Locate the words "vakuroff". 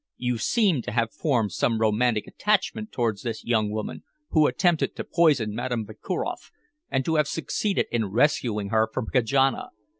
5.85-6.49